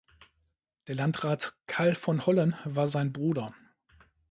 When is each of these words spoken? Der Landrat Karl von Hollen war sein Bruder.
Der 0.87 0.95
Landrat 0.95 1.53
Karl 1.67 1.93
von 1.93 2.25
Hollen 2.25 2.55
war 2.65 2.87
sein 2.87 3.13
Bruder. 3.13 3.53